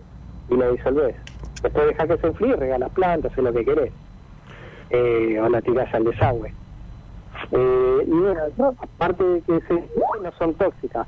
y 0.48 0.56
la 0.56 0.68
disolvés. 0.68 1.14
Después 1.62 1.86
dejás 1.86 2.08
que 2.08 2.16
se 2.16 2.26
enfríe, 2.28 2.56
regalas 2.56 2.90
plantas, 2.90 3.30
haces 3.32 3.44
lo 3.44 3.52
que 3.52 3.64
querés. 3.64 3.92
Eh, 4.90 5.38
o 5.40 5.48
la 5.48 5.62
tirás 5.62 5.92
al 5.94 6.04
desagüe. 6.04 6.52
Eh, 7.52 8.04
y 8.06 8.10
bueno, 8.10 8.40
no, 8.56 8.74
aparte 8.78 9.24
de 9.24 9.40
que 9.42 9.60
se, 9.60 9.74
no 9.74 10.32
son 10.38 10.54
tóxicas. 10.54 11.06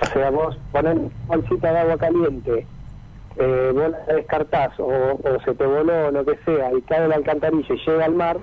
O 0.00 0.12
sea, 0.12 0.30
vos 0.30 0.56
ponés 0.72 0.98
bolsita 1.26 1.72
de 1.72 1.78
agua 1.78 1.98
caliente, 1.98 2.66
eh, 3.36 3.72
vos 3.74 3.90
la 3.90 4.14
descartás 4.14 4.72
o, 4.78 5.18
se 5.44 5.54
te 5.54 5.66
voló 5.66 6.08
o 6.08 6.10
lo 6.10 6.24
que 6.24 6.38
sea 6.44 6.72
y 6.72 6.80
cae 6.82 7.02
en 7.02 7.10
la 7.10 7.16
alcantarilla 7.16 7.74
y 7.74 7.78
llega 7.78 8.04
al 8.04 8.14
mar, 8.14 8.38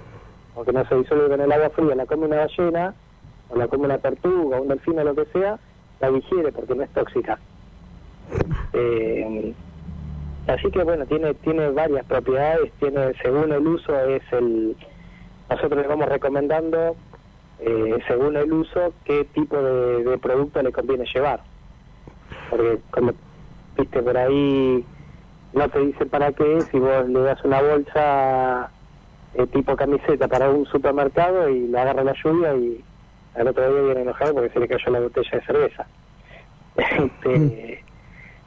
o 0.56 0.64
que 0.64 0.74
no 0.74 0.86
se 0.88 0.96
disuelve 0.96 1.30
con 1.30 1.42
el 1.42 1.52
agua 1.52 1.70
fría, 1.72 1.96
la 1.96 2.06
come 2.06 2.28
una 2.28 2.38
ballena, 2.38 2.94
o 3.50 3.56
la 3.56 3.68
come 3.68 3.86
una 3.86 3.98
tortuga, 3.98 4.62
un 4.62 4.68
delfín 4.68 5.00
o 5.00 5.04
lo 5.04 5.16
que 5.16 5.26
sea, 5.34 5.58
la 6.00 6.12
digiere 6.12 6.52
porque 6.52 6.76
no 6.76 6.84
es 6.84 6.90
tóxica. 6.90 7.40
Eh, 8.74 9.54
así 10.48 10.70
que 10.72 10.84
bueno, 10.84 11.06
tiene 11.06 11.34
tiene 11.36 11.70
varias 11.72 12.06
propiedades, 12.06 12.72
tiene 12.80 13.14
según 13.22 13.52
el 13.52 13.68
uso 13.68 14.00
es 14.00 14.22
el 14.32 14.76
nosotros 15.50 15.82
le 15.82 15.88
vamos 15.88 16.08
recomendando 16.08 16.96
eh, 17.60 17.98
según 18.08 18.36
el 18.36 18.52
uso 18.52 18.94
qué 19.06 19.24
tipo 19.26 19.56
de, 19.62 20.18
producto 20.18 20.62
le 20.62 20.72
conviene 20.72 21.06
llevar. 21.14 21.42
Porque 22.50 22.80
como 22.92 23.14
viste 23.78 24.02
por 24.02 24.18
ahí 24.18 24.86
no 25.54 25.70
te 25.70 25.80
dicen 25.80 26.10
para 26.10 26.32
qué, 26.32 26.62
si 26.72 26.80
vos 26.80 27.08
le 27.08 27.22
das 27.22 27.44
una 27.44 27.62
bolsa 27.62 28.70
eh, 29.36 29.48
tipo 29.48 29.76
camiseta 29.76 30.28
para 30.28 30.50
un 30.50 30.66
supermercado 30.66 31.48
y 31.50 31.68
le 31.68 31.80
agarra 31.80 32.04
la 32.04 32.16
lluvia 32.22 32.56
y 32.56 32.84
al 33.36 33.48
otro 33.48 33.72
día 33.72 33.82
viene 33.82 34.02
enojado 34.02 34.34
porque 34.34 34.50
se 34.50 34.60
le 34.60 34.68
cayó 34.68 34.92
la 34.92 35.00
botella 35.00 35.32
de 35.32 35.46
cerveza. 35.46 35.88
Este, 36.76 37.73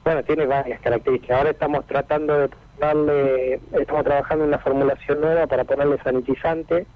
bueno, 0.06 0.22
tiene 0.22 0.46
varias 0.46 0.80
características. 0.82 1.36
Ahora 1.36 1.50
estamos 1.50 1.84
tratando 1.84 2.38
de 2.38 2.50
darle, 2.78 3.54
estamos 3.72 4.04
trabajando 4.04 4.44
en 4.44 4.50
una 4.50 4.60
formulación 4.60 5.20
nueva 5.20 5.48
para 5.48 5.64
ponerle 5.64 5.98
sanitizante. 6.04 6.86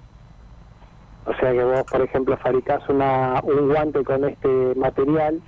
O 1.25 1.33
sea 1.35 1.51
que 1.51 1.61
vos, 1.61 1.83
por 1.91 1.99
ejemplo, 1.99 2.37
fabricás 2.37 2.87
una, 2.87 3.41
un 3.43 3.67
guante 3.67 4.01
con 4.05 4.23
este 4.23 4.47
material, 4.77 5.41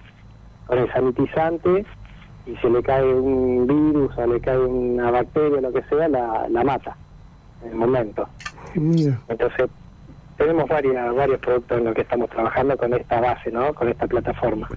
con 0.68 0.78
el 0.78 0.92
sanitizante, 0.92 1.86
y 2.46 2.58
si 2.58 2.70
le 2.70 2.84
cae 2.84 3.06
un 3.06 3.66
virus 3.66 4.12
o 4.18 4.28
le 4.28 4.42
cae 4.42 4.60
una 4.60 5.10
bacteria 5.12 5.62
lo 5.62 5.72
que 5.72 5.84
sea, 5.84 6.10
la, 6.10 6.50
la 6.50 6.64
mata 6.66 6.98
en 7.64 7.70
el 7.70 7.76
momento. 7.76 8.28
Mira. 8.76 9.18
Entonces, 9.30 9.70
tenemos 10.36 10.68
varias, 10.68 11.16
varios 11.16 11.40
productos 11.40 11.78
en 11.78 11.86
los 11.86 11.96
que 11.96 12.02
estamos 12.02 12.30
trabajando 12.30 12.76
con 12.76 12.94
esta 12.94 13.22
base, 13.22 13.52
¿no? 13.54 13.74
Con 13.74 13.88
esta 13.88 14.06
plataforma. 14.06 14.68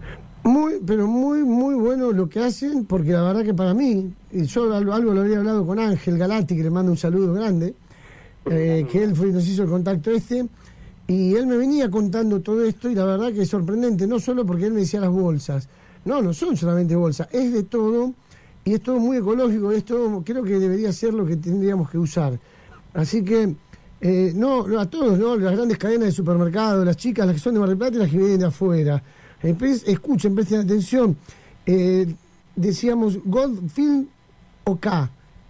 Muy, 0.46 0.74
pero 0.86 1.08
muy, 1.08 1.42
muy 1.42 1.74
bueno 1.74 2.12
lo 2.12 2.28
que 2.28 2.38
hacen, 2.38 2.84
porque 2.84 3.10
la 3.10 3.22
verdad 3.22 3.42
que 3.42 3.52
para 3.52 3.74
mí, 3.74 4.12
y 4.30 4.44
yo 4.44 4.72
algo, 4.72 4.92
algo 4.92 5.12
lo 5.12 5.22
había 5.22 5.38
hablado 5.38 5.66
con 5.66 5.80
Ángel 5.80 6.16
Galati, 6.16 6.54
que 6.54 6.62
le 6.62 6.70
mando 6.70 6.92
un 6.92 6.96
saludo 6.96 7.34
grande, 7.34 7.74
eh, 8.48 8.86
que 8.88 9.02
él 9.02 9.16
fue, 9.16 9.32
nos 9.32 9.44
hizo 9.48 9.64
el 9.64 9.68
contacto 9.68 10.12
este, 10.12 10.46
y 11.08 11.34
él 11.34 11.48
me 11.48 11.56
venía 11.56 11.90
contando 11.90 12.40
todo 12.42 12.64
esto, 12.64 12.88
y 12.88 12.94
la 12.94 13.04
verdad 13.04 13.32
que 13.32 13.42
es 13.42 13.48
sorprendente, 13.48 14.06
no 14.06 14.20
solo 14.20 14.46
porque 14.46 14.66
él 14.66 14.72
me 14.72 14.82
decía 14.82 15.00
las 15.00 15.10
bolsas, 15.10 15.68
no, 16.04 16.22
no 16.22 16.32
son 16.32 16.56
solamente 16.56 16.94
bolsas, 16.94 17.26
es 17.32 17.52
de 17.52 17.64
todo, 17.64 18.14
y 18.64 18.74
es 18.74 18.82
todo 18.82 19.00
muy 19.00 19.16
ecológico, 19.16 19.72
esto 19.72 20.22
creo 20.24 20.44
que 20.44 20.60
debería 20.60 20.92
ser 20.92 21.12
lo 21.12 21.26
que 21.26 21.38
tendríamos 21.38 21.90
que 21.90 21.98
usar. 21.98 22.38
Así 22.94 23.24
que, 23.24 23.52
eh, 24.00 24.32
no, 24.36 24.64
no, 24.68 24.78
a 24.78 24.88
todos, 24.88 25.18
¿no? 25.18 25.34
Las 25.34 25.56
grandes 25.56 25.76
cadenas 25.76 26.06
de 26.06 26.12
supermercados, 26.12 26.86
las 26.86 26.96
chicas, 26.96 27.26
las 27.26 27.34
que 27.34 27.40
son 27.40 27.54
de 27.54 27.58
Mar 27.58 27.68
del 27.68 27.78
Plata 27.78 27.96
y 27.96 27.98
las 27.98 28.10
que 28.10 28.18
vienen 28.18 28.38
de 28.38 28.46
afuera. 28.46 29.02
Escuchen, 29.42 30.34
presten 30.34 30.60
atención. 30.60 31.16
Eh, 31.64 32.14
decíamos 32.54 33.18
Goldfield 33.24 34.08
OK 34.64 34.86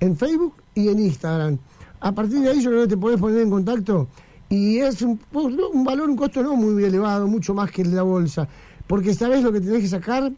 en 0.00 0.16
Facebook 0.16 0.55
y 0.75 0.88
en 0.88 0.99
Instagram. 1.00 1.59
A 2.00 2.12
partir 2.12 2.40
de 2.40 2.50
ahí 2.50 2.61
yo 2.61 2.71
creo 2.71 2.87
te 2.87 2.97
podés 2.97 3.19
poner 3.19 3.40
en 3.40 3.50
contacto 3.50 4.09
y 4.49 4.78
es 4.78 5.02
un, 5.02 5.19
valor, 5.33 6.09
un 6.09 6.16
costo 6.16 6.43
no 6.43 6.55
muy 6.57 6.85
elevado, 6.85 7.26
mucho 7.26 7.55
más 7.55 7.71
que 7.71 7.85
la 7.85 8.02
bolsa. 8.02 8.47
Porque 8.87 9.14
sabés 9.14 9.43
lo 9.43 9.52
que 9.52 9.61
tenés 9.61 9.81
que 9.81 9.88
sacar, 9.88 10.31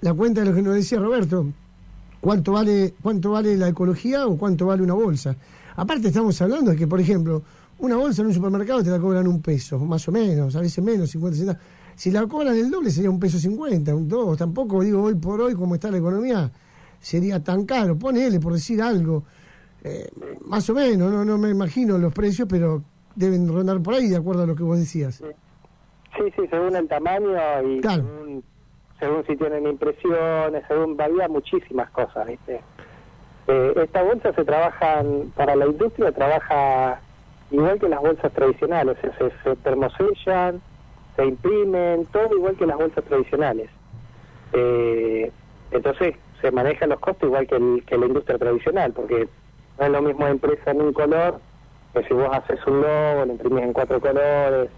la 0.00 0.14
cuenta 0.14 0.40
de 0.40 0.50
lo 0.50 0.54
que 0.54 0.62
nos 0.62 0.74
decía 0.74 0.98
Roberto, 0.98 1.46
cuánto 2.20 2.52
vale, 2.52 2.94
cuánto 3.00 3.30
vale 3.30 3.56
la 3.56 3.68
ecología 3.68 4.26
o 4.26 4.36
cuánto 4.36 4.66
vale 4.66 4.82
una 4.82 4.94
bolsa. 4.94 5.34
Aparte 5.76 6.08
estamos 6.08 6.40
hablando 6.42 6.72
de 6.72 6.76
que, 6.76 6.86
por 6.86 7.00
ejemplo, 7.00 7.42
una 7.78 7.96
bolsa 7.96 8.22
en 8.22 8.28
un 8.28 8.34
supermercado 8.34 8.82
te 8.82 8.90
la 8.90 8.98
cobran 8.98 9.26
un 9.26 9.40
peso, 9.40 9.78
más 9.78 10.06
o 10.08 10.12
menos, 10.12 10.54
a 10.56 10.60
veces 10.60 10.84
menos, 10.84 11.10
50 11.10 11.38
centavos. 11.38 11.62
Si 11.98 12.12
la 12.12 12.24
cobran 12.28 12.56
el 12.56 12.70
doble 12.70 12.90
sería 12.90 13.10
un 13.10 13.18
peso 13.18 13.38
cincuenta, 13.38 13.92
un 13.92 14.08
dos. 14.08 14.38
Tampoco 14.38 14.82
digo 14.82 15.02
hoy 15.02 15.16
por 15.16 15.40
hoy, 15.40 15.56
como 15.56 15.74
está 15.74 15.90
la 15.90 15.98
economía, 15.98 16.48
sería 17.00 17.42
tan 17.42 17.66
caro. 17.66 17.98
Ponele, 17.98 18.38
por 18.38 18.52
decir 18.52 18.80
algo. 18.80 19.24
Eh, 19.82 20.08
más 20.46 20.70
o 20.70 20.74
menos, 20.74 21.10
no, 21.10 21.24
no 21.24 21.36
me 21.38 21.50
imagino 21.50 21.98
los 21.98 22.14
precios, 22.14 22.46
pero 22.48 22.84
deben 23.16 23.52
rondar 23.52 23.80
por 23.80 23.94
ahí, 23.94 24.08
de 24.08 24.16
acuerdo 24.16 24.44
a 24.44 24.46
lo 24.46 24.54
que 24.54 24.62
vos 24.62 24.78
decías. 24.78 25.16
Sí, 25.16 26.22
sí, 26.36 26.42
según 26.48 26.76
el 26.76 26.86
tamaño 26.86 27.30
y 27.66 27.80
Claro. 27.80 28.04
según, 28.04 28.44
según 29.00 29.26
si 29.26 29.36
tienen 29.36 29.66
impresiones, 29.66 30.62
según 30.68 30.96
varía 30.96 31.26
muchísimas 31.26 31.90
cosas, 31.90 32.28
¿viste? 32.28 32.60
Eh, 33.48 33.72
esta 33.76 34.02
bolsa 34.04 34.32
se 34.34 34.44
trabajan, 34.44 35.32
para 35.34 35.56
la 35.56 35.66
industria 35.66 36.12
trabaja 36.12 37.00
igual 37.50 37.80
que 37.80 37.88
las 37.88 38.00
bolsas 38.00 38.32
tradicionales, 38.32 38.96
se, 39.00 39.08
se, 39.14 39.32
se 39.42 39.56
termosellan, 39.56 40.60
se 41.18 41.26
imprimen, 41.26 42.06
todo 42.12 42.36
igual 42.36 42.54
que 42.56 42.64
las 42.64 42.76
bolsas 42.78 43.04
tradicionales. 43.04 43.68
Eh, 44.52 45.32
entonces 45.72 46.14
se 46.40 46.50
manejan 46.52 46.90
los 46.90 47.00
costos 47.00 47.26
igual 47.28 47.46
que, 47.48 47.56
el- 47.56 47.82
que 47.84 47.98
la 47.98 48.06
industria 48.06 48.38
tradicional, 48.38 48.92
porque 48.92 49.28
no 49.80 49.84
es 49.86 49.90
lo 49.90 50.00
mismo 50.02 50.26
empresa 50.28 50.70
en 50.70 50.80
un 50.80 50.92
color 50.92 51.40
que 51.92 52.04
si 52.04 52.14
vos 52.14 52.28
haces 52.32 52.60
un 52.66 52.80
logo, 52.82 53.24
lo 53.26 53.32
imprimís 53.32 53.64
en 53.64 53.72
cuatro 53.72 54.00
colores. 54.00 54.70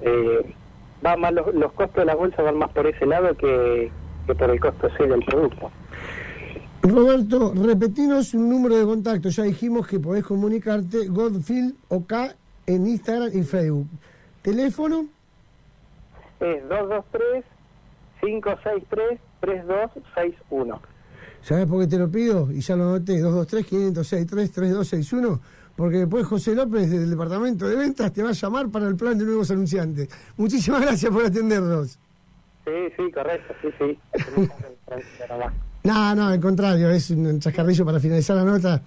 Eh, 0.00 0.54
va 1.04 1.16
más 1.16 1.32
los, 1.34 1.54
los 1.54 1.72
costos 1.72 1.96
de 1.96 2.04
la 2.06 2.14
bolsa 2.14 2.40
van 2.40 2.56
más 2.56 2.70
por 2.70 2.86
ese 2.86 3.04
lado 3.04 3.36
que, 3.36 3.90
que 4.26 4.34
por 4.34 4.48
el 4.50 4.58
costo 4.58 4.88
sí 4.96 5.06
del 5.06 5.22
producto. 5.24 5.70
Roberto, 6.82 7.52
repetinos 7.54 8.32
un 8.32 8.48
número 8.48 8.76
de 8.78 8.84
contacto. 8.84 9.28
Ya 9.28 9.42
dijimos 9.42 9.86
que 9.86 9.98
podés 10.00 10.24
comunicarte 10.24 11.08
Godfield 11.08 11.74
OK 11.88 12.12
en 12.66 12.86
Instagram 12.86 13.30
y 13.34 13.42
Facebook. 13.42 13.88
Teléfono, 14.42 15.06
Es 16.40 16.64
223-563-3261. 18.22 20.80
¿sabés 21.46 21.66
por 21.66 21.80
qué 21.80 21.86
te 21.86 21.98
lo 21.98 22.10
pido? 22.10 22.50
Y 22.50 22.60
ya 22.60 22.74
lo 22.74 22.88
anoté, 22.88 23.22
223-563-3261, 23.22 25.38
porque 25.76 25.98
después 25.98 26.26
José 26.26 26.56
López 26.56 26.90
del 26.90 27.08
Departamento 27.08 27.68
de 27.68 27.76
Ventas 27.76 28.12
te 28.12 28.24
va 28.24 28.30
a 28.30 28.32
llamar 28.32 28.68
para 28.68 28.88
el 28.88 28.96
plan 28.96 29.16
de 29.16 29.24
nuevos 29.24 29.48
anunciantes. 29.52 30.08
Muchísimas 30.36 30.82
gracias 30.82 31.12
por 31.12 31.24
atendernos. 31.24 32.00
Sí, 32.64 32.72
sí, 32.96 33.12
correcto, 33.12 33.54
sí, 33.62 33.68
sí. 33.78 33.96
No, 35.84 36.16
no, 36.16 36.26
al 36.26 36.40
contrario, 36.40 36.90
es 36.90 37.10
un 37.10 37.38
chascarrillo 37.38 37.84
para 37.84 38.00
finalizar 38.00 38.36
la 38.36 38.44
nota. 38.44 38.82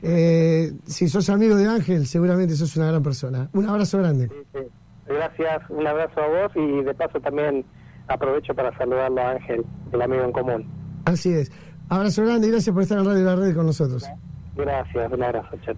Eh, 0.00 0.72
si 0.86 1.08
sos 1.08 1.28
amigo 1.30 1.56
de 1.56 1.66
Ángel, 1.66 2.06
seguramente 2.06 2.54
sos 2.54 2.76
una 2.76 2.86
gran 2.86 3.02
persona. 3.02 3.50
Un 3.54 3.68
abrazo 3.68 3.98
grande. 3.98 4.28
Sí, 4.28 4.36
sí. 4.52 4.60
Gracias, 5.06 5.62
un 5.68 5.86
abrazo 5.86 6.20
a 6.20 6.28
vos 6.28 6.52
y 6.54 6.82
de 6.82 6.94
paso 6.94 7.20
también 7.20 7.64
aprovecho 8.08 8.54
para 8.54 8.76
saludarlo 8.76 9.20
a 9.20 9.30
Ángel, 9.30 9.64
el 9.92 10.02
amigo 10.02 10.24
en 10.24 10.32
común. 10.32 10.66
Así 11.04 11.32
es. 11.32 11.50
Abrazo 11.88 12.24
grande 12.24 12.48
y 12.48 12.50
gracias 12.50 12.72
por 12.72 12.82
estar 12.82 12.98
en 12.98 13.04
Radio 13.04 13.24
La 13.24 13.36
Red 13.36 13.54
con 13.54 13.66
nosotros. 13.66 14.08
Gracias, 14.56 15.12
un 15.12 15.22
abrazo, 15.22 15.56
chao. 15.64 15.72